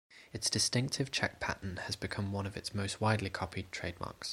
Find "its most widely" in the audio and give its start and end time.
2.57-3.29